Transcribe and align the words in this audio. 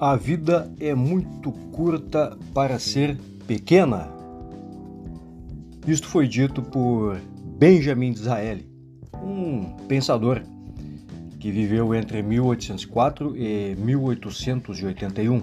A 0.00 0.14
vida 0.14 0.72
é 0.78 0.94
muito 0.94 1.50
curta 1.50 2.38
para 2.54 2.78
ser 2.78 3.18
pequena. 3.48 4.08
Isto 5.88 6.06
foi 6.06 6.28
dito 6.28 6.62
por 6.62 7.20
Benjamin 7.58 8.12
Disraeli, 8.12 8.70
um 9.20 9.64
pensador 9.88 10.44
que 11.40 11.50
viveu 11.50 11.92
entre 11.96 12.22
1804 12.22 13.36
e 13.36 13.74
1881. 13.74 15.42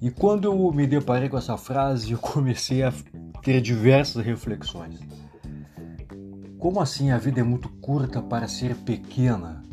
E 0.00 0.08
quando 0.08 0.44
eu 0.44 0.72
me 0.72 0.86
deparei 0.86 1.28
com 1.28 1.36
essa 1.36 1.56
frase, 1.56 2.12
eu 2.12 2.18
comecei 2.18 2.84
a 2.84 2.92
ter 3.42 3.60
diversas 3.60 4.24
reflexões. 4.24 5.00
Como 6.60 6.80
assim 6.80 7.10
a 7.10 7.18
vida 7.18 7.40
é 7.40 7.42
muito 7.42 7.68
curta 7.80 8.22
para 8.22 8.46
ser 8.46 8.76
pequena? 8.76 9.64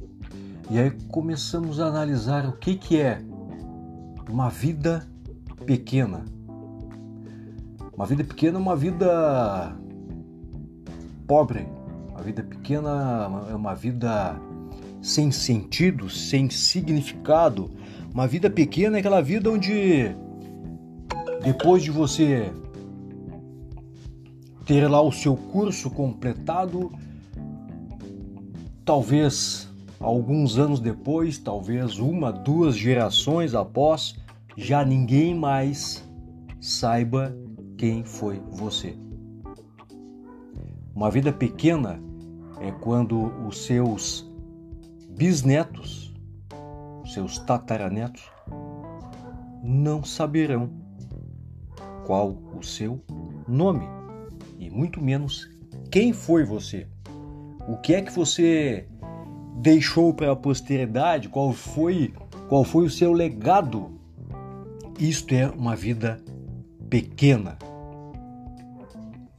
E 0.69 0.77
aí 0.77 0.91
começamos 1.09 1.79
a 1.79 1.85
analisar 1.85 2.45
o 2.45 2.51
que, 2.51 2.75
que 2.75 2.99
é 2.99 3.21
uma 4.29 4.49
vida 4.49 5.07
pequena. 5.65 6.25
Uma 7.95 8.05
vida 8.05 8.23
pequena 8.23 8.57
é 8.57 8.61
uma 8.61 8.75
vida 8.75 9.75
pobre. 11.25 11.67
Uma 12.09 12.21
vida 12.21 12.43
pequena 12.43 13.47
é 13.49 13.55
uma 13.55 13.73
vida 13.73 14.39
sem 15.01 15.31
sentido, 15.31 16.09
sem 16.09 16.49
significado. 16.49 17.71
Uma 18.13 18.27
vida 18.27 18.49
pequena 18.49 18.97
é 18.97 18.99
aquela 18.99 19.21
vida 19.21 19.49
onde 19.49 20.15
depois 21.43 21.83
de 21.83 21.91
você 21.91 22.51
ter 24.65 24.87
lá 24.87 25.01
o 25.01 25.11
seu 25.11 25.35
curso 25.35 25.89
completado, 25.89 26.91
talvez 28.83 29.69
Alguns 29.99 30.57
anos 30.57 30.79
depois, 30.79 31.37
talvez 31.37 31.97
uma, 31.97 32.31
duas 32.31 32.77
gerações 32.77 33.55
após, 33.55 34.15
já 34.55 34.85
ninguém 34.85 35.33
mais 35.35 36.07
saiba 36.59 37.35
quem 37.77 38.03
foi 38.03 38.41
você. 38.51 38.95
Uma 40.95 41.09
vida 41.09 41.31
pequena 41.31 42.01
é 42.59 42.71
quando 42.71 43.31
os 43.47 43.65
seus 43.65 44.29
bisnetos, 45.09 46.13
seus 47.05 47.39
tataranetos, 47.39 48.29
não 49.63 50.03
saberão 50.03 50.69
qual 52.05 52.37
o 52.55 52.63
seu 52.63 53.01
nome 53.47 53.87
e 54.59 54.69
muito 54.69 55.01
menos 55.01 55.49
quem 55.91 56.13
foi 56.13 56.43
você. 56.43 56.87
O 57.67 57.77
que 57.77 57.93
é 57.93 58.01
que 58.01 58.11
você 58.11 58.87
deixou 59.57 60.13
para 60.13 60.31
a 60.31 60.35
posteridade, 60.35 61.29
qual 61.29 61.51
foi, 61.51 62.13
qual 62.47 62.63
foi 62.63 62.85
o 62.85 62.89
seu 62.89 63.11
legado. 63.11 63.91
Isto 64.99 65.33
é 65.33 65.47
uma 65.49 65.75
vida 65.75 66.17
pequena. 66.89 67.57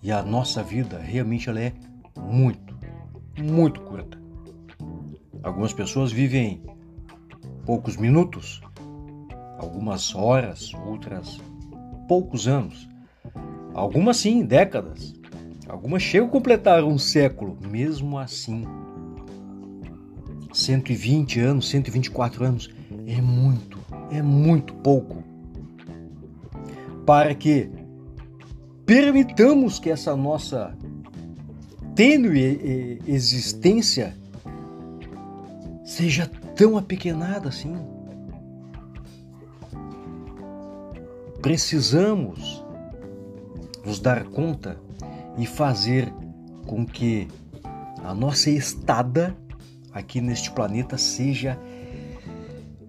E 0.02 0.12
a 0.12 0.22
nossa 0.22 0.62
vida 0.62 0.98
realmente 0.98 1.48
ela 1.48 1.60
é 1.60 1.72
muito, 2.18 2.76
muito 3.40 3.80
curta. 3.82 4.18
Algumas 5.42 5.72
pessoas 5.72 6.12
vivem 6.12 6.62
poucos 7.64 7.96
minutos, 7.96 8.60
algumas 9.58 10.14
horas, 10.14 10.72
outras 10.86 11.40
poucos 12.08 12.48
anos. 12.48 12.88
Algumas 13.74 14.16
sim, 14.16 14.44
décadas. 14.44 15.14
Algumas 15.68 16.02
chegam 16.02 16.28
a 16.28 16.30
completar 16.30 16.82
um 16.82 16.98
século. 16.98 17.56
Mesmo 17.70 18.18
assim, 18.18 18.64
120 20.58 21.40
anos, 21.40 21.68
124 21.68 22.44
anos 22.44 22.70
é 23.06 23.20
muito, 23.20 23.78
é 24.10 24.20
muito 24.20 24.74
pouco. 24.74 25.22
Para 27.06 27.34
que 27.34 27.70
permitamos 28.84 29.78
que 29.78 29.90
essa 29.90 30.14
nossa 30.16 30.76
tênue 31.94 33.00
existência 33.06 34.14
seja 35.84 36.26
tão 36.54 36.76
apequenada 36.76 37.48
assim. 37.48 37.74
Precisamos 41.40 42.64
nos 43.86 44.00
dar 44.00 44.24
conta 44.24 44.76
e 45.38 45.46
fazer 45.46 46.12
com 46.66 46.84
que 46.84 47.28
a 48.04 48.12
nossa 48.12 48.50
estada 48.50 49.36
aqui 49.92 50.20
neste 50.20 50.50
planeta 50.50 50.96
seja 50.98 51.58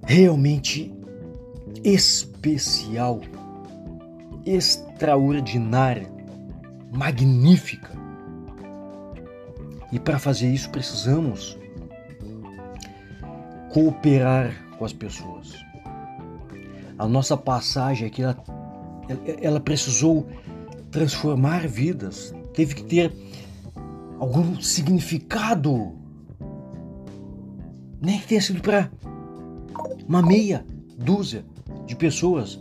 realmente 0.06 0.94
especial, 1.84 3.22
extraordinária, 4.46 6.12
magnífica. 6.92 7.92
E 9.92 10.00
para 10.00 10.20
fazer 10.20 10.52
isso 10.52 10.70
precisamos 10.70 11.58
cooperar 13.72 14.54
com 14.78 14.86
as 14.86 14.94
pessoas. 14.94 15.54
A 16.98 17.08
nossa 17.08 17.38
passagem 17.38 18.08
aqui, 18.08 18.22
ela, 18.22 18.38
ela 19.42 19.60
precisou 19.60 20.28
transformar 20.92 21.68
vidas, 21.68 22.34
teve 22.54 22.76
que 22.76 22.84
ter 22.84 23.14
algum 24.20 24.60
significado 24.60 25.99
nem 28.02 28.20
que 28.20 28.28
tenha 28.28 28.42
sido 28.42 28.62
para 28.62 28.90
uma 30.08 30.22
meia 30.22 30.66
dúzia 30.98 31.46
de 31.86 31.96
pessoas, 31.96 32.60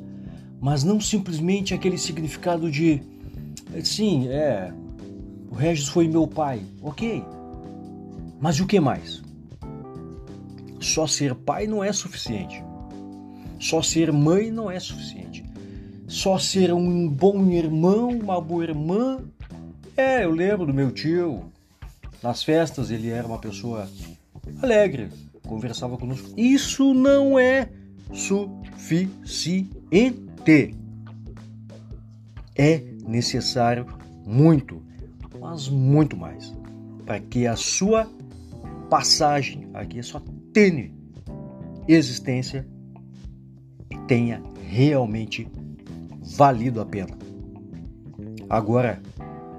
mas 0.60 0.84
não 0.84 1.00
simplesmente 1.00 1.74
aquele 1.74 1.98
significado 1.98 2.70
de 2.70 3.02
sim, 3.82 4.28
é, 4.28 4.72
o 5.50 5.54
Regis 5.54 5.88
foi 5.88 6.08
meu 6.08 6.26
pai, 6.26 6.62
ok, 6.82 7.24
mas 8.40 8.56
e 8.56 8.62
o 8.62 8.66
que 8.66 8.78
mais? 8.78 9.22
Só 10.80 11.06
ser 11.06 11.34
pai 11.34 11.66
não 11.66 11.82
é 11.82 11.92
suficiente. 11.92 12.62
Só 13.58 13.82
ser 13.82 14.12
mãe 14.12 14.50
não 14.50 14.70
é 14.70 14.78
suficiente. 14.78 15.44
Só 16.06 16.38
ser 16.38 16.72
um 16.72 17.08
bom 17.08 17.44
irmão, 17.50 18.10
uma 18.10 18.40
boa 18.40 18.62
irmã. 18.62 19.18
É, 19.96 20.24
eu 20.24 20.30
lembro 20.30 20.66
do 20.66 20.72
meu 20.72 20.92
tio. 20.92 21.52
Nas 22.22 22.42
festas 22.42 22.90
ele 22.90 23.08
era 23.08 23.26
uma 23.26 23.38
pessoa 23.38 23.88
alegre, 24.62 25.10
conversava 25.48 25.96
conosco. 25.96 26.32
Isso 26.36 26.94
não 26.94 27.36
é 27.38 27.68
suficiente. 28.12 29.68
É 32.54 32.78
necessário 33.06 33.86
muito, 34.24 34.80
mas 35.40 35.68
muito 35.68 36.16
mais, 36.16 36.54
para 37.04 37.18
que 37.18 37.46
a 37.46 37.56
sua 37.56 38.08
passagem 38.90 39.68
aqui, 39.74 39.98
a 39.98 40.02
sua 40.02 40.22
tênue 40.52 40.92
existência 41.88 42.66
tenha 44.06 44.42
realmente 44.68 45.48
valido 46.36 46.80
a 46.80 46.86
pena. 46.86 47.16
Agora, 48.48 49.00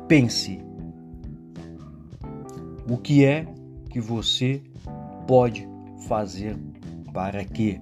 pense: 0.08 0.60
o 2.90 2.98
que 2.98 3.24
é 3.24 3.48
que 3.90 4.00
você 4.00 4.62
pode 5.28 5.69
fazer 6.10 6.58
para 7.14 7.46
que 7.46 7.80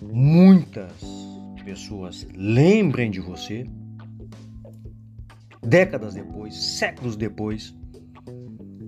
muitas 0.00 0.90
pessoas 1.62 2.26
lembrem 2.34 3.10
de 3.10 3.20
você 3.20 3.66
décadas 5.62 6.14
depois, 6.14 6.56
séculos 6.56 7.14
depois 7.14 7.76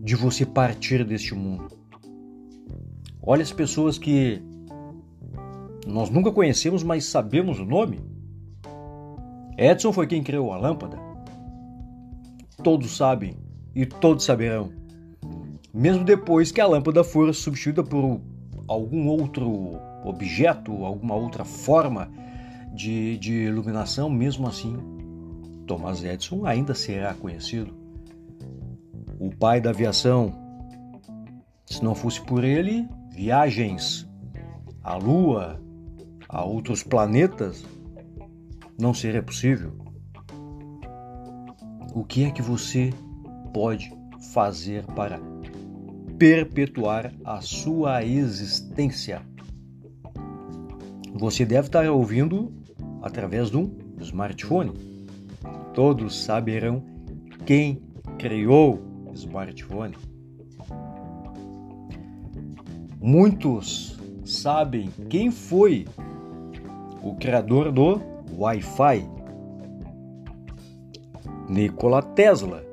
de 0.02 0.16
você 0.16 0.46
partir 0.46 1.04
deste 1.04 1.34
mundo. 1.34 1.68
Olha 3.20 3.42
as 3.42 3.52
pessoas 3.52 3.98
que 3.98 4.40
nós 5.86 6.08
nunca 6.08 6.32
conhecemos, 6.32 6.82
mas 6.82 7.04
sabemos 7.04 7.60
o 7.60 7.64
nome. 7.66 8.00
Edson 9.58 9.92
foi 9.92 10.06
quem 10.06 10.22
criou 10.22 10.50
a 10.50 10.56
lâmpada. 10.56 10.96
Todos 12.62 12.96
sabem 12.96 13.36
e 13.74 13.84
todos 13.84 14.24
saberão 14.24 14.72
mesmo 15.72 16.04
depois 16.04 16.50
que 16.50 16.60
a 16.60 16.66
lâmpada 16.66 17.04
for 17.04 17.32
substituída 17.34 17.82
por 17.82 18.20
algum 18.66 19.08
outro 19.08 19.78
objeto, 20.04 20.84
alguma 20.84 21.14
outra 21.14 21.44
forma 21.44 22.10
de, 22.72 23.18
de 23.18 23.32
iluminação, 23.32 24.08
mesmo 24.08 24.46
assim, 24.46 24.76
Thomas 25.66 26.02
Edison 26.02 26.46
ainda 26.46 26.74
será 26.74 27.14
conhecido. 27.14 27.74
O 29.18 29.30
pai 29.34 29.60
da 29.60 29.70
aviação, 29.70 30.32
se 31.66 31.82
não 31.82 31.94
fosse 31.94 32.20
por 32.20 32.44
ele, 32.44 32.88
viagens 33.10 34.08
à 34.82 34.94
Lua, 34.96 35.60
a 36.28 36.44
outros 36.44 36.82
planetas, 36.82 37.64
não 38.78 38.94
seria 38.94 39.22
possível. 39.22 39.72
O 41.94 42.04
que 42.04 42.24
é 42.24 42.30
que 42.30 42.42
você 42.42 42.92
pode 43.52 43.92
fazer 44.32 44.84
para 44.86 45.18
perpetuar 46.18 47.12
a 47.24 47.40
sua 47.40 48.04
existência. 48.04 49.22
você 51.14 51.44
deve 51.44 51.68
estar 51.68 51.88
ouvindo 51.88 52.52
através 53.02 53.50
de 53.50 53.56
um 53.56 53.70
smartphone. 54.00 54.72
Todos 55.74 56.24
saberão 56.24 56.82
quem 57.46 57.80
criou 58.18 58.80
o 59.06 59.12
smartphone. 59.14 59.96
Muitos 63.00 63.96
sabem 64.24 64.90
quem 65.08 65.30
foi 65.30 65.86
o 67.02 67.14
criador 67.14 67.70
do 67.70 68.00
Wi-Fi, 68.36 69.08
Nikola 71.48 72.02
Tesla, 72.02 72.64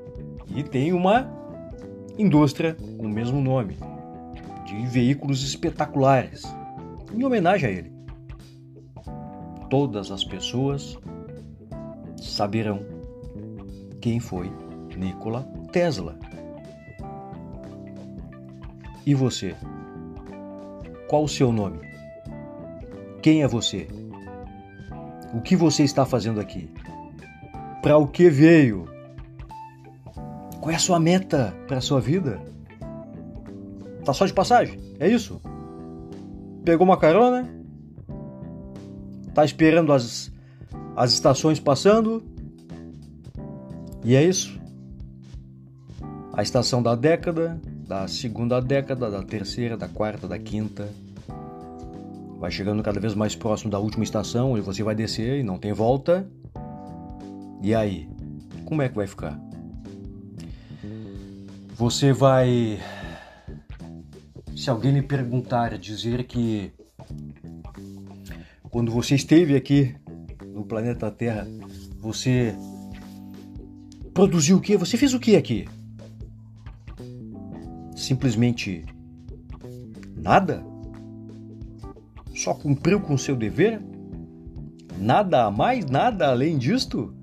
e 0.56 0.64
tem 0.64 0.92
uma 0.94 1.35
indústria 2.18 2.76
com 2.76 3.06
o 3.06 3.10
mesmo 3.10 3.42
nome, 3.42 3.78
de 4.66 4.86
veículos 4.88 5.44
espetaculares, 5.44 6.44
em 7.14 7.24
homenagem 7.24 7.70
a 7.70 7.72
ele. 7.72 7.94
Todas 9.70 10.12
as 10.12 10.24
pessoas 10.24 10.98
saberão 12.18 12.86
quem 14.00 14.20
foi 14.20 14.52
Nikola 14.96 15.44
Tesla. 15.72 16.18
E 19.06 19.14
você? 19.14 19.56
Qual 21.08 21.24
o 21.24 21.30
seu 21.30 21.52
nome? 21.52 21.80
Quem 23.22 23.44
é 23.44 23.48
você? 23.48 23.88
O 25.34 25.42
que 25.42 25.56
você 25.56 25.84
está 25.84 26.06
fazendo 26.06 26.40
aqui? 26.40 26.70
Para 27.82 27.98
o 27.98 28.08
que 28.08 28.30
veio? 28.30 28.95
Qual 30.66 30.74
é 30.74 30.78
a 30.78 30.80
sua 30.80 31.00
meta 31.00 31.56
para 31.68 31.78
a 31.78 31.82
sua 31.82 32.02
vida? 32.02 32.42
Tá 34.04 34.12
só 34.14 34.26
de 34.26 34.34
passagem? 34.34 34.80
É 35.00 35.08
isso? 35.08 35.40
Pegou 36.64 36.88
uma 36.88 36.98
carona? 36.98 37.48
Tá 39.32 39.46
esperando 39.46 39.94
as, 39.94 40.34
as 40.96 41.14
estações 41.14 41.60
passando? 41.60 42.24
E 44.04 44.16
é 44.16 44.24
isso? 44.24 44.60
A 46.34 46.42
estação 46.42 46.82
da 46.82 46.96
década, 46.96 47.62
da 47.88 48.08
segunda 48.08 48.60
década, 48.60 49.12
da 49.12 49.22
terceira, 49.22 49.78
da 49.78 49.88
quarta, 49.88 50.28
da 50.28 50.40
quinta. 50.40 50.90
Vai 52.40 52.50
chegando 52.50 52.82
cada 52.82 53.00
vez 53.00 53.14
mais 53.14 53.36
próximo 53.36 53.70
da 53.70 53.78
última 53.78 54.04
estação, 54.04 54.54
onde 54.54 54.62
você 54.62 54.82
vai 54.82 54.96
descer 54.96 55.42
e 55.42 55.44
não 55.44 55.60
tem 55.60 55.74
volta. 55.74 56.28
E 57.62 57.76
aí? 57.76 58.10
Como 58.66 58.82
é 58.82 58.90
que 58.90 58.96
vai 58.96 59.06
ficar? 59.06 59.40
Você 61.78 62.14
vai. 62.14 62.80
Se 64.56 64.70
alguém 64.70 64.94
lhe 64.94 65.02
perguntar, 65.02 65.78
dizer 65.78 66.24
que 66.24 66.72
quando 68.72 68.94
você 68.94 69.16
esteve 69.16 69.58
aqui 69.58 69.94
no 70.54 70.64
planeta 70.64 71.12
Terra, 71.12 71.46
você 72.00 72.56
produziu 74.14 74.56
o 74.56 74.62
que? 74.62 74.78
Você 74.78 74.96
fez 74.96 75.14
o 75.14 75.20
que 75.20 75.36
aqui? 75.36 75.68
Simplesmente 77.94 78.86
nada? 80.16 80.64
Só 82.34 82.54
cumpriu 82.54 83.02
com 83.02 83.18
seu 83.18 83.36
dever? 83.36 83.82
Nada 84.98 85.44
a 85.44 85.52
mais, 85.52 85.86
nada 85.86 86.30
além 86.30 86.58
disto? 86.58 87.14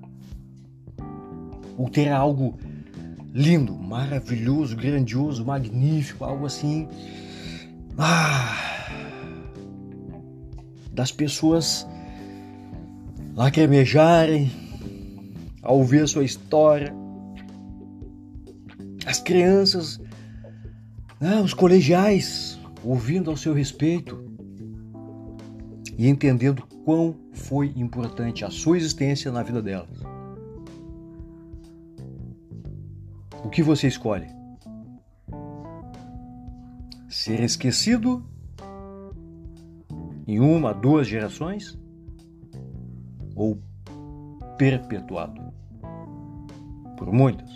Ou 1.75 1.89
terá 1.89 2.19
algo 2.19 2.55
lindo, 3.33 3.75
maravilhoso, 3.75 4.75
grandioso, 4.75 5.43
magnífico, 5.43 6.23
algo 6.23 6.45
assim. 6.45 6.87
Ah, 7.97 8.55
das 10.91 11.11
pessoas 11.11 11.87
lacrimejarem 13.35 14.51
ao 15.63 15.81
a 15.81 16.07
sua 16.07 16.23
história, 16.23 16.93
as 19.05 19.19
crianças, 19.19 19.99
né, 21.19 21.41
os 21.41 21.53
colegiais 21.53 22.59
ouvindo 22.83 23.31
ao 23.31 23.37
seu 23.37 23.53
respeito 23.53 24.23
e 25.97 26.07
entendendo 26.07 26.63
quão 26.85 27.15
foi 27.31 27.73
importante 27.75 28.45
a 28.45 28.49
sua 28.51 28.77
existência 28.77 29.31
na 29.31 29.41
vida 29.41 29.61
delas. 29.61 30.12
O 33.43 33.49
que 33.49 33.61
você 33.61 33.87
escolhe? 33.87 34.27
Ser 37.09 37.41
esquecido 37.41 38.25
em 40.25 40.39
uma, 40.39 40.73
duas 40.73 41.07
gerações? 41.07 41.77
Ou 43.35 43.59
perpetuado 44.57 45.53
por 46.97 47.11
muitas, 47.11 47.49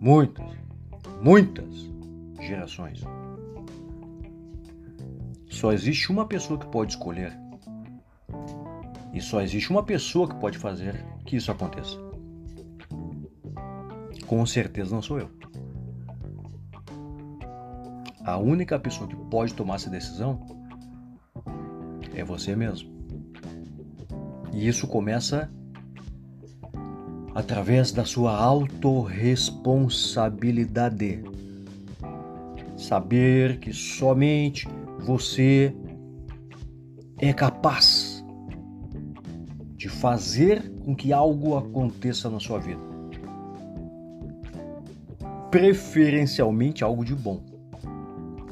muitas, 0.00 0.50
muitas 1.20 1.90
gerações? 2.40 3.02
Só 5.50 5.72
existe 5.72 6.12
uma 6.12 6.26
pessoa 6.26 6.58
que 6.58 6.66
pode 6.66 6.92
escolher. 6.92 7.36
E 9.12 9.20
só 9.20 9.40
existe 9.40 9.70
uma 9.70 9.82
pessoa 9.82 10.28
que 10.28 10.34
pode 10.36 10.58
fazer 10.58 11.04
que 11.24 11.36
isso 11.36 11.50
aconteça. 11.50 12.03
Com 14.26 14.44
certeza 14.46 14.94
não 14.94 15.02
sou 15.02 15.18
eu. 15.18 15.28
A 18.24 18.38
única 18.38 18.78
pessoa 18.78 19.06
que 19.06 19.14
pode 19.14 19.52
tomar 19.52 19.74
essa 19.74 19.90
decisão 19.90 20.40
é 22.14 22.24
você 22.24 22.56
mesmo. 22.56 22.90
E 24.50 24.66
isso 24.66 24.86
começa 24.86 25.50
através 27.34 27.92
da 27.92 28.06
sua 28.06 28.34
autorresponsabilidade. 28.34 31.22
Saber 32.78 33.58
que 33.58 33.74
somente 33.74 34.66
você 35.00 35.76
é 37.18 37.30
capaz 37.32 38.24
de 39.76 39.90
fazer 39.90 40.72
com 40.84 40.96
que 40.96 41.12
algo 41.12 41.58
aconteça 41.58 42.30
na 42.30 42.40
sua 42.40 42.58
vida 42.58 42.93
preferencialmente 45.54 46.82
algo 46.82 47.04
de 47.04 47.14
bom. 47.14 47.40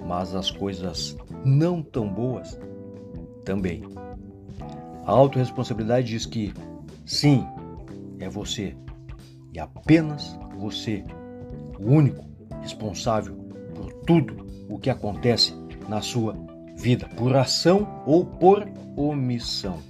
Mas 0.06 0.36
as 0.36 0.52
coisas 0.52 1.16
não 1.44 1.82
tão 1.82 2.08
boas 2.08 2.56
também. 3.44 3.82
A 5.04 5.10
autorresponsabilidade 5.10 6.06
diz 6.06 6.26
que 6.26 6.54
sim, 7.04 7.44
é 8.20 8.28
você 8.28 8.76
e 9.52 9.58
apenas 9.58 10.38
você, 10.56 11.04
o 11.76 11.90
único 11.90 12.24
responsável 12.60 13.34
por 13.74 13.92
tudo 14.06 14.46
o 14.68 14.78
que 14.78 14.88
acontece 14.88 15.56
na 15.88 16.00
sua 16.00 16.36
vida, 16.76 17.08
por 17.16 17.34
ação 17.34 18.04
ou 18.06 18.24
por 18.24 18.64
omissão. 18.96 19.80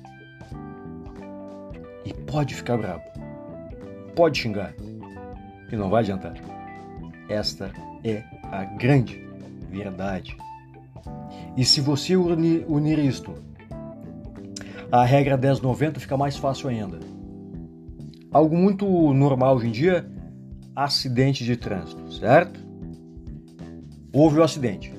E 2.07 2.15
pode 2.15 2.55
ficar 2.55 2.79
bravo, 2.79 3.03
pode 4.17 4.39
xingar, 4.39 4.75
que 5.69 5.77
não 5.77 5.91
vai 5.91 6.05
adiantar. 6.05 6.52
Esta 7.29 7.73
é 8.05 8.23
a 8.51 8.65
grande 8.65 9.25
verdade. 9.71 10.37
E 11.57 11.65
se 11.65 11.81
você 11.81 12.17
unir, 12.17 12.65
unir 12.69 12.99
isto 12.99 13.35
à 14.91 15.05
regra 15.05 15.37
1090, 15.37 16.01
fica 16.01 16.17
mais 16.17 16.37
fácil 16.37 16.69
ainda. 16.69 17.01
Algo 18.31 18.57
muito 18.57 18.87
normal 19.13 19.57
hoje 19.57 19.69
em 19.69 19.73
dia, 19.73 20.11
acidente 20.75 21.45
de 21.45 21.57
trânsito, 21.57 22.13
certo? 22.13 22.61
Houve 24.13 24.39
o 24.39 24.41
um 24.41 24.45
acidente. 24.45 24.93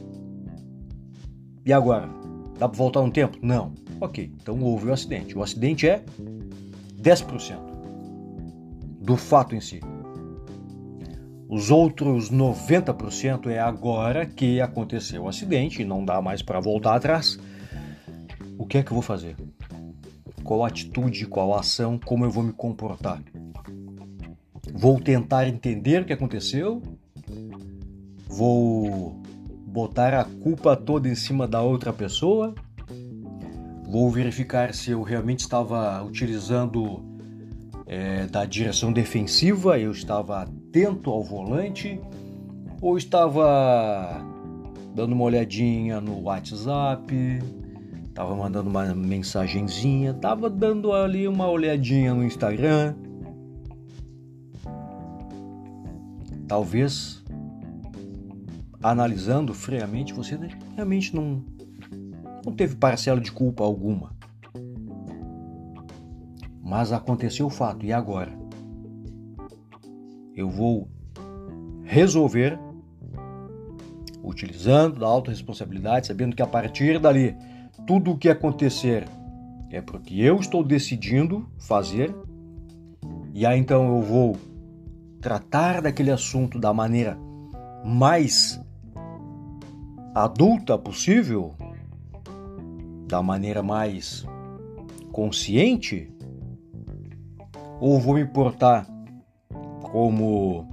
E 1.65 1.71
agora? 1.71 2.09
Dá 2.57 2.67
para 2.67 2.77
voltar 2.77 3.01
um 3.01 3.11
tempo? 3.11 3.37
Não. 3.41 3.73
Ok, 4.01 4.31
então 4.41 4.59
houve 4.61 4.85
o 4.85 4.89
um 4.89 4.93
acidente. 4.93 5.37
O 5.37 5.41
acidente 5.43 5.87
é 5.87 6.03
10% 7.01 7.57
do 9.01 9.15
fato 9.17 9.55
em 9.55 9.61
si. 9.61 9.79
Os 11.53 11.69
outros 11.69 12.31
90% 12.31 13.45
é 13.45 13.59
agora 13.59 14.25
que 14.25 14.59
aconteceu 14.59 15.25
o 15.25 15.27
acidente 15.27 15.85
não 15.85 16.03
dá 16.03 16.19
mais 16.19 16.41
para 16.41 16.59
voltar 16.59 16.95
atrás. 16.95 17.37
O 18.57 18.65
que 18.65 18.79
é 18.79 18.81
que 18.81 18.89
eu 18.89 18.95
vou 18.95 19.03
fazer? 19.03 19.35
Qual 20.43 20.65
atitude, 20.65 21.27
qual 21.27 21.53
ação, 21.53 21.99
como 22.03 22.25
eu 22.25 22.31
vou 22.31 22.41
me 22.41 22.53
comportar? 22.53 23.21
Vou 24.73 24.99
tentar 24.99 25.47
entender 25.47 26.01
o 26.01 26.05
que 26.05 26.13
aconteceu? 26.13 26.81
Vou 28.27 29.21
botar 29.67 30.15
a 30.15 30.23
culpa 30.23 30.75
toda 30.75 31.07
em 31.07 31.13
cima 31.13 31.47
da 31.47 31.61
outra 31.61 31.93
pessoa? 31.93 32.55
Vou 33.87 34.09
verificar 34.09 34.73
se 34.73 34.89
eu 34.89 35.03
realmente 35.03 35.41
estava 35.41 36.03
utilizando 36.03 37.05
é, 37.85 38.25
da 38.25 38.43
direção 38.43 38.91
defensiva, 38.91 39.77
eu 39.77 39.91
estava 39.91 40.47
atento 40.73 41.11
ao 41.11 41.21
volante 41.21 42.01
ou 42.81 42.97
estava 42.97 44.19
dando 44.95 45.13
uma 45.13 45.23
olhadinha 45.23 46.01
no 46.01 46.23
WhatsApp, 46.23 47.13
tava 48.11 48.35
mandando 48.35 48.71
uma 48.71 48.95
mensagenzinha, 48.95 50.15
tava 50.15 50.49
dando 50.49 50.91
ali 50.91 51.27
uma 51.27 51.47
olhadinha 51.47 52.15
no 52.15 52.23
Instagram. 52.23 52.95
Talvez 56.47 57.23
analisando 58.81 59.53
friamente, 59.53 60.11
você 60.11 60.37
realmente 60.75 61.15
não, 61.15 61.43
não 62.43 62.51
teve 62.51 62.75
parcela 62.75 63.21
de 63.21 63.31
culpa 63.31 63.63
alguma. 63.63 64.11
Mas 66.63 66.91
aconteceu 66.91 67.45
o 67.45 67.51
fato, 67.51 67.85
e 67.85 67.93
agora? 67.93 68.42
Eu 70.35 70.49
vou 70.49 70.87
resolver 71.83 72.57
utilizando 74.23 74.99
da 74.99 75.07
autorresponsabilidade, 75.07 76.07
sabendo 76.07 76.35
que 76.35 76.41
a 76.41 76.47
partir 76.47 76.97
dali 76.99 77.35
tudo 77.85 78.11
o 78.11 78.17
que 78.17 78.29
acontecer 78.29 79.07
é 79.69 79.81
porque 79.81 80.15
eu 80.15 80.37
estou 80.37 80.63
decidindo 80.63 81.49
fazer, 81.57 82.15
e 83.33 83.45
aí 83.45 83.59
então 83.59 83.97
eu 83.97 84.01
vou 84.01 84.37
tratar 85.19 85.81
daquele 85.81 86.11
assunto 86.11 86.59
da 86.59 86.73
maneira 86.73 87.17
mais 87.83 88.61
adulta 90.13 90.77
possível, 90.77 91.55
da 93.07 93.21
maneira 93.21 93.63
mais 93.63 94.25
consciente, 95.11 96.11
ou 97.81 97.99
vou 97.99 98.15
me 98.15 98.25
portar 98.25 98.87
como 99.93 100.67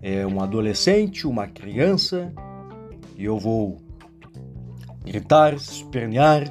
é, 0.00 0.26
um 0.26 0.40
adolescente, 0.40 1.26
uma 1.26 1.46
criança, 1.46 2.32
e 3.14 3.26
eu 3.26 3.38
vou 3.38 3.76
gritar, 5.04 5.52
espernear, 5.52 6.44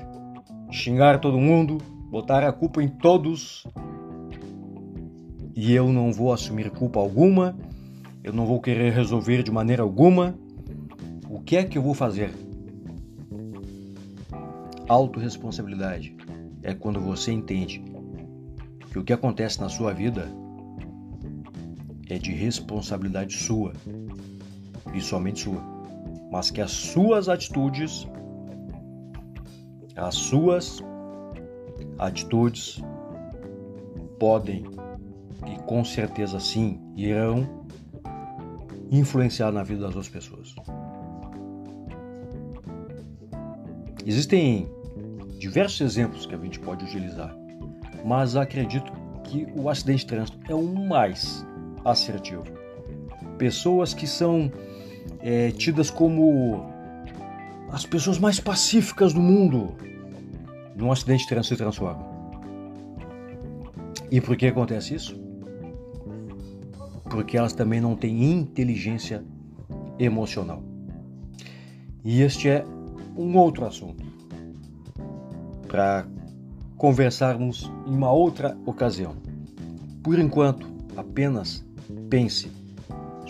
xingar 0.70 1.20
todo 1.20 1.39
mundo, 1.39 1.79
botar 2.12 2.43
a 2.43 2.53
culpa 2.53 2.84
em 2.84 2.88
todos, 2.88 3.65
e 5.55 5.74
eu 5.74 5.91
não 5.91 6.13
vou 6.13 6.31
assumir 6.31 6.70
culpa 6.70 7.00
alguma, 7.00 7.58
eu 8.24 8.31
não 8.31 8.46
vou 8.46 8.62
querer 8.62 8.93
resolver 8.93 9.41
de 9.41 9.50
maneira 9.50 9.81
alguma, 9.81 10.36
o 11.27 11.41
que 11.41 11.58
é 11.58 11.63
que 11.63 11.79
eu 11.79 11.81
vou 11.81 11.96
fazer? 11.96 12.31
Autoresponsabilidade 14.88 16.15
é 16.62 16.75
quando 16.75 17.01
você 17.01 17.31
entende 17.31 17.84
que 18.91 19.00
o 19.00 19.03
que 19.03 19.13
acontece 19.13 19.60
na 19.60 19.67
sua 19.67 19.93
vida 19.93 20.27
é 22.12 22.18
de 22.18 22.34
responsabilidade 22.34 23.38
sua. 23.38 23.72
E 24.94 25.00
somente 25.00 25.44
sua, 25.44 25.62
mas 26.30 26.51
que 26.51 26.60
as 26.60 26.72
suas 26.72 27.30
atitudes, 27.30 28.06
as 29.96 30.15
suas 30.15 30.84
atitudes 31.98 32.84
podem 34.20 34.65
e 35.48 35.56
com 35.63 35.86
certeza 35.86 36.38
sim 36.39 36.82
irão 36.98 37.65
influenciar 38.91 39.51
na 39.53 39.63
vida 39.63 39.82
das 39.82 39.96
outras 39.96 40.10
pessoas. 40.10 40.53
Existem 44.06 44.70
diversos 45.39 45.80
exemplos 45.80 46.25
que 46.25 46.36
a 46.36 46.38
gente 46.38 46.60
pode 46.60 46.84
utilizar, 46.84 47.34
mas 48.03 48.36
acredito 48.36 48.91
que 49.24 49.48
o 49.56 49.70
acidente 49.70 50.00
de 50.00 50.08
trânsito 50.08 50.39
é 50.50 50.53
o 50.53 50.63
mais 50.63 51.46
assertivo. 51.86 52.44
Pessoas 53.38 53.94
que 53.94 54.08
são 54.08 54.52
é, 55.20 55.52
tidas 55.52 55.90
como 55.90 56.66
as 57.72 57.86
pessoas 57.86 58.20
mais 58.20 58.40
pacíficas 58.40 59.14
do 59.14 59.22
mundo, 59.22 59.74
num 60.76 60.92
acidente 60.92 61.28
de 61.28 61.48
se 61.48 61.56
transformam. 61.56 62.12
E 64.12 64.20
por 64.20 64.36
que 64.36 64.48
acontece 64.48 64.96
isso? 64.96 65.20
Porque 67.10 67.38
elas 67.38 67.54
também 67.54 67.80
não 67.80 67.96
têm 67.96 68.32
inteligência 68.32 69.24
emocional. 69.98 70.64
E 72.04 72.22
este 72.22 72.50
é 72.50 72.66
um 73.16 73.38
outro 73.38 73.66
assunto 73.66 74.04
para 75.68 76.06
conversarmos 76.76 77.72
em 77.88 77.94
uma 77.94 78.12
outra 78.12 78.58
ocasião. 78.66 79.16
Por 80.04 80.20
enquanto, 80.20 80.68
apenas 80.98 81.64
pense 82.10 82.52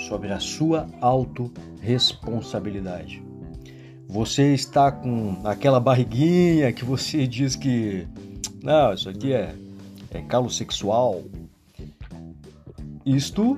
sobre 0.07 0.31
a 0.31 0.39
sua 0.39 0.87
autorresponsabilidade. 0.99 3.21
Você 4.07 4.53
está 4.53 4.91
com 4.91 5.37
aquela 5.43 5.79
barriguinha 5.79 6.73
que 6.73 6.83
você 6.83 7.25
diz 7.27 7.55
que 7.55 8.07
não, 8.63 8.93
isso 8.93 9.09
aqui 9.09 9.33
é, 9.33 9.55
é 10.11 10.21
calo 10.21 10.49
sexual. 10.49 11.23
Isto 13.05 13.57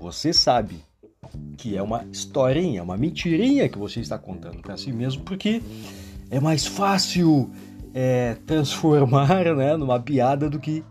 você 0.00 0.32
sabe 0.32 0.76
que 1.56 1.76
é 1.76 1.82
uma 1.82 2.04
historinha, 2.12 2.82
uma 2.82 2.96
mentirinha 2.96 3.68
que 3.68 3.78
você 3.78 4.00
está 4.00 4.18
contando 4.18 4.60
para 4.60 4.76
si 4.76 4.92
mesmo, 4.92 5.24
porque 5.24 5.62
é 6.30 6.38
mais 6.38 6.66
fácil 6.66 7.50
é, 7.92 8.36
transformar 8.46 9.44
né, 9.56 9.76
numa 9.76 9.98
piada 9.98 10.48
do 10.48 10.58
que 10.58 10.84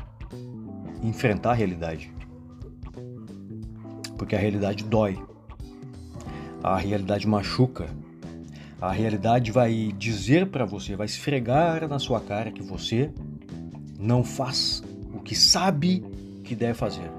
enfrentar 1.04 1.52
a 1.52 1.54
realidade. 1.54 2.12
Porque 4.24 4.38
a 4.38 4.40
realidade 4.40 4.86
dói, 4.86 5.22
a 6.64 6.78
realidade 6.78 7.28
machuca, 7.28 7.90
a 8.80 8.90
realidade 8.90 9.52
vai 9.52 9.94
dizer 9.98 10.48
para 10.48 10.64
você, 10.64 10.96
vai 10.96 11.08
esfregar 11.08 11.86
na 11.90 12.00
sua 12.00 12.22
cara 12.22 12.50
que 12.50 12.64
você 12.64 13.12
não 14.00 14.24
faz 14.24 14.82
o 15.14 15.20
que 15.20 15.36
sabe 15.36 16.06
que 16.46 16.56
deve 16.56 16.74
fazer. 16.74 17.12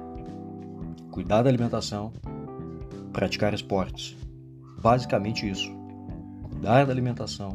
Cuidar 1.10 1.42
da 1.42 1.50
alimentação, 1.50 2.10
praticar 3.12 3.52
esportes. 3.52 4.16
Basicamente 4.80 5.46
isso. 5.46 5.70
Cuidar 6.44 6.86
da 6.86 6.92
alimentação, 6.92 7.50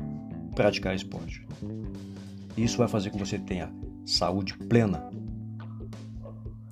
praticar 0.53 0.93
esporte. 0.93 1.43
Isso 2.55 2.77
vai 2.77 2.87
fazer 2.87 3.09
com 3.09 3.17
que 3.17 3.25
você 3.25 3.39
tenha 3.39 3.73
saúde 4.05 4.55
plena. 4.55 5.09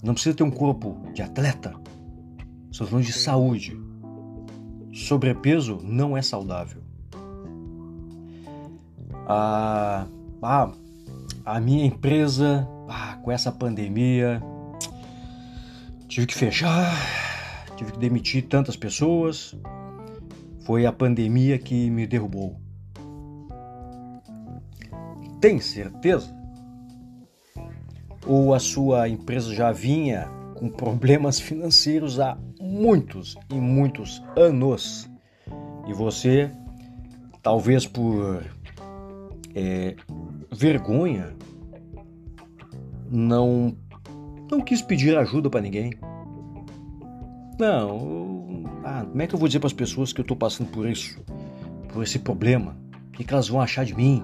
Não 0.03 0.13
precisa 0.13 0.36
ter 0.36 0.43
um 0.43 0.51
corpo 0.51 0.96
de 1.12 1.24
atleta. 1.24 1.87
Estamos 2.72 2.90
falando 2.90 3.06
de 3.06 3.14
saúde. 3.14 3.78
Sobrepeso 4.94 5.80
não 5.84 6.18
é 6.18 6.22
saudável. 6.22 6.82
A, 9.28 10.06
a, 10.42 10.72
a 11.46 11.60
minha 11.60 11.86
empresa, 11.86 12.68
ah, 12.88 13.18
com 13.24 13.32
essa 13.32 13.52
pandemia, 13.52 14.42
tive 16.08 16.28
que 16.28 16.36
fechar 16.36 16.94
tive 17.78 17.92
que 17.92 18.00
demitir 18.00 18.48
tantas 18.48 18.76
pessoas. 18.76 19.56
Foi 20.66 20.86
a 20.86 20.92
pandemia 20.92 21.58
que 21.58 21.90
me 21.90 22.06
derrubou. 22.06 22.60
Tem 25.40 25.62
certeza? 25.62 26.36
Ou 28.26 28.54
a 28.54 28.60
sua 28.60 29.08
empresa 29.08 29.54
já 29.54 29.72
vinha 29.72 30.28
com 30.56 30.68
problemas 30.68 31.40
financeiros 31.40 32.20
há 32.20 32.38
muitos 32.77 33.36
e 33.50 33.55
muitos 33.55 34.24
anos 34.36 35.10
e 35.88 35.93
você, 35.93 36.51
talvez 37.41 37.88
por 37.88 38.43
é, 39.55 39.96
vergonha, 40.51 41.36
não 43.10 43.75
não 44.50 44.62
quis 44.62 44.81
pedir 44.81 45.17
ajuda 45.17 45.50
para 45.50 45.62
ninguém. 45.62 45.91
Não, 47.60 48.63
ah, 48.86 49.03
como 49.03 49.22
é 49.22 49.27
que 49.27 49.36
eu 49.36 49.39
vou 49.39 49.48
dizer 49.48 49.60
para 49.60 49.67
as 49.67 49.74
pessoas 49.74 50.13
que 50.13 50.22
eu 50.22 50.24
estou 50.24 50.38
passando 50.38 50.69
por 50.69 50.88
isso, 50.88 51.19
por 51.91 52.03
esse 52.03 52.19
problema? 52.19 52.77
O 53.10 53.12
que, 53.12 53.24
que 53.24 53.34
elas 53.34 53.50
vão 53.50 53.60
achar 53.60 53.84
de 53.84 53.96
mim? 53.96 54.24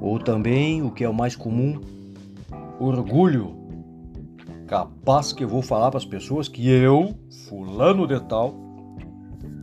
Ou 0.00 0.18
também, 0.18 0.82
o 0.82 0.90
que 0.90 1.04
é 1.04 1.08
o 1.08 1.14
mais 1.14 1.36
comum, 1.36 1.80
orgulho. 2.80 3.57
Capaz 4.68 5.32
que 5.32 5.42
eu 5.42 5.48
vou 5.48 5.62
falar 5.62 5.90
para 5.90 5.96
as 5.96 6.04
pessoas 6.04 6.46
que 6.46 6.68
eu, 6.68 7.18
fulano 7.48 8.06
de 8.06 8.20
tal, 8.20 8.54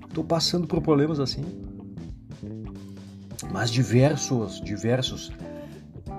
estou 0.07 0.23
passando 0.23 0.65
por 0.65 0.81
problemas 0.81 1.19
assim. 1.19 1.45
Mas 3.51 3.69
diversos, 3.69 4.59
diversos 4.61 5.31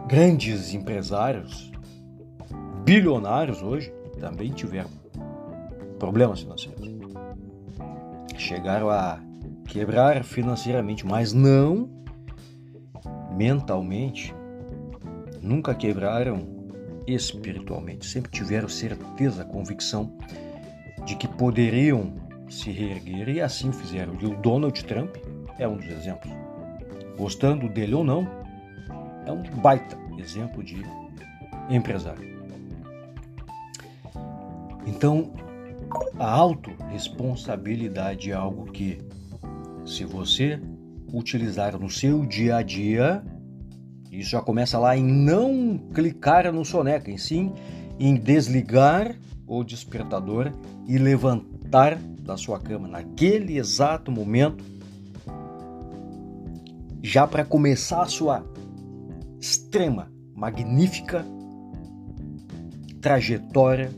grandes 0.07 0.73
empresários, 0.73 1.73
bilionários 2.85 3.61
hoje, 3.61 3.93
também 4.21 4.53
tiveram 4.53 4.91
problemas 5.99 6.43
financeiros. 6.43 6.89
Chegaram 8.39 8.89
a 8.89 9.19
quebrar 9.65 10.23
financeiramente, 10.23 11.05
mas 11.05 11.33
não 11.33 11.91
mentalmente. 13.37 14.33
Nunca 15.43 15.75
quebraram 15.75 16.56
espiritualmente. 17.07 18.07
Sempre 18.07 18.31
tiveram 18.31 18.69
certeza, 18.69 19.45
convicção 19.45 20.17
de 21.05 21.17
que 21.17 21.29
poderiam 21.29 22.15
se 22.49 22.71
reerguer 22.71 23.29
e 23.29 23.41
assim 23.41 23.73
fizeram. 23.73 24.17
E 24.21 24.27
o 24.27 24.37
Donald 24.37 24.85
Trump 24.85 25.17
é 25.59 25.67
um 25.67 25.77
dos 25.77 25.87
exemplos. 25.87 26.31
gostando 27.17 27.69
dele 27.69 27.95
ou 27.95 28.05
não, 28.05 28.29
é 29.27 29.33
um 29.33 29.43
baita 29.61 29.97
exemplo 30.19 30.63
de 30.63 30.83
empresário. 31.69 32.37
Então, 34.87 35.33
a 36.19 36.31
autorresponsabilidade 36.31 38.31
é 38.31 38.35
algo 38.35 38.71
que, 38.71 38.99
se 39.85 40.05
você 40.05 40.61
utilizar 41.13 41.79
no 41.79 41.91
seu 41.91 42.25
dia 42.25 42.57
a 42.57 42.63
dia, 42.63 43.23
isso 44.21 44.31
já 44.31 44.41
começa 44.41 44.79
lá 44.79 44.97
em 44.97 45.05
não 45.05 45.79
clicar 45.93 46.53
no 46.53 46.65
soneca, 46.65 47.11
em 47.11 47.19
sim 47.19 47.53
em 47.99 48.15
desligar 48.15 49.17
o 49.47 49.65
despertador 49.65 50.53
e 50.87 50.99
levantar 50.99 51.97
da 51.97 52.37
sua 52.37 52.59
cama 52.61 52.89
naquele 52.89 53.57
exato 53.57 54.11
momento, 54.11 54.65
já 57.03 57.27
para 57.27 57.45
começar 57.45 58.03
a 58.03 58.07
sua 58.07 58.45
extrema, 59.41 60.11
magnífica 60.35 61.25
trajetória 63.01 63.91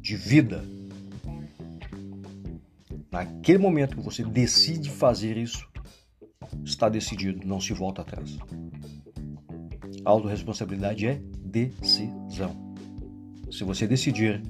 de 0.00 0.16
vida. 0.16 0.64
Naquele 3.10 3.58
momento 3.58 3.96
que 3.96 4.02
você 4.02 4.24
decide 4.24 4.90
fazer 4.90 5.36
isso, 5.36 5.68
está 6.64 6.88
decidido, 6.88 7.46
não 7.46 7.60
se 7.60 7.72
volta 7.72 8.02
atrás. 8.02 8.36
A 10.10 10.12
autorresponsabilidade 10.12 11.06
é 11.06 11.20
decisão. 11.44 12.74
Se 13.48 13.62
você 13.62 13.86
decidir 13.86 14.42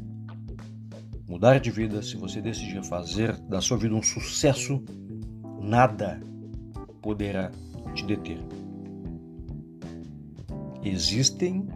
mudar 1.28 1.60
de 1.60 1.70
vida, 1.70 2.00
se 2.00 2.16
você 2.16 2.40
decidir 2.40 2.82
fazer 2.82 3.36
da 3.42 3.60
sua 3.60 3.76
vida 3.76 3.94
um 3.94 4.02
sucesso, 4.02 4.82
nada 5.60 6.18
poderá 7.02 7.50
te 7.94 8.06
deter. 8.06 8.38
Existem 10.82 11.68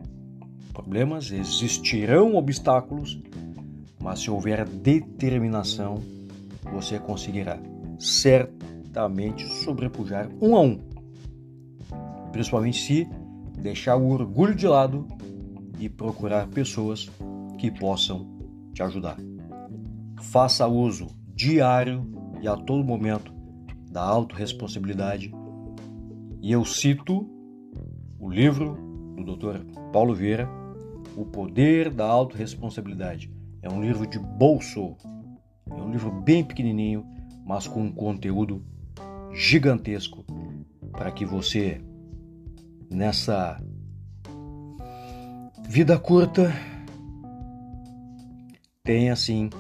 problemas, 0.73 1.31
existirão 1.31 2.37
obstáculos, 2.37 3.21
mas 4.01 4.21
se 4.21 4.31
houver 4.31 4.67
determinação, 4.67 5.97
você 6.73 6.99
conseguirá 6.99 7.59
certamente 7.99 9.47
sobrepujar 9.63 10.31
um 10.41 10.57
a 10.57 10.61
um. 10.63 10.81
Principalmente 12.33 12.81
se 12.81 13.24
deixar 13.59 13.97
o 13.97 14.09
orgulho 14.09 14.55
de 14.55 14.67
lado 14.67 15.07
e 15.79 15.89
procurar 15.89 16.49
pessoas 16.49 17.11
que 17.59 17.71
possam 17.71 18.27
te 18.73 18.83
ajudar. 18.83 19.17
Faça 20.21 20.67
uso 20.67 21.09
diário 21.35 22.11
e 22.41 22.49
a 22.49 22.57
todo 22.57 22.85
momento 22.85 23.33
da 23.91 24.03
autorresponsabilidade. 24.03 25.33
E 26.41 26.53
eu 26.53 26.65
cito 26.65 27.29
o 28.19 28.29
livro 28.29 28.77
do 29.17 29.37
Dr. 29.37 29.65
Paulo 29.93 30.15
Vieira, 30.15 30.49
O 31.17 31.25
Poder 31.25 31.91
da 31.91 32.07
Autoresponsabilidade. 32.07 33.33
É 33.63 33.69
um 33.69 33.81
livro 33.81 34.07
de 34.07 34.19
bolso. 34.19 34.97
É 35.71 35.75
um 35.75 35.91
livro 35.91 36.11
bem 36.11 36.45
pequenininho, 36.45 37.07
mas 37.47 37.67
com 37.67 37.83
um 37.83 37.93
conteúdo 37.93 38.65
gigantesco 39.33 40.25
para 40.93 41.11
que 41.11 41.25
você 41.25 41.81
nessa 42.95 43.61
vida 45.69 45.99
curta 45.99 46.53
tenha 48.85 49.13
assim 49.13 49.51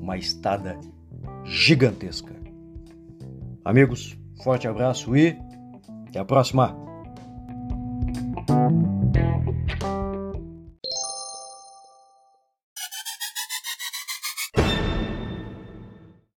uma 0.00 0.16
estada 0.16 0.78
gigantesca. 1.44 2.34
Amigos, 3.64 4.18
forte 4.42 4.68
abraço 4.68 5.16
e 5.16 5.38
até 6.08 6.18
a 6.18 6.24
próxima! 6.24 6.87